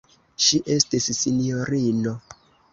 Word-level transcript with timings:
Ŝi 0.45 0.59
estis 0.77 1.11
sinjorino. 1.19 2.19